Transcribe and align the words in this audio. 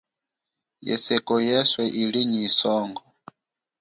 Yeseko 0.87 1.33
yeswe 1.47 1.83
ili 2.01 2.21
nyi 2.31 2.45
songo. 2.59 3.03